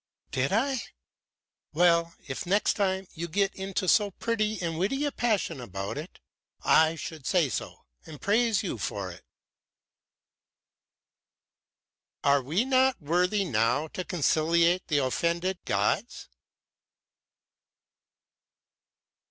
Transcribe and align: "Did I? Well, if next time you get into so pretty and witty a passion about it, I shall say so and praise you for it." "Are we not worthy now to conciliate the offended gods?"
"Did 0.31 0.51
I? 0.51 0.81
Well, 1.73 2.15
if 2.27 2.47
next 2.47 2.73
time 2.73 3.05
you 3.13 3.27
get 3.27 3.53
into 3.53 3.87
so 3.87 4.09
pretty 4.09 4.59
and 4.59 4.79
witty 4.79 5.05
a 5.05 5.11
passion 5.11 5.61
about 5.61 5.95
it, 5.95 6.19
I 6.63 6.95
shall 6.95 7.23
say 7.23 7.49
so 7.49 7.85
and 8.07 8.19
praise 8.19 8.63
you 8.63 8.79
for 8.79 9.11
it." 9.11 9.23
"Are 12.23 12.41
we 12.41 12.65
not 12.65 12.99
worthy 12.99 13.45
now 13.45 13.89
to 13.89 14.03
conciliate 14.03 14.87
the 14.87 14.97
offended 14.97 15.59
gods?" 15.65 16.27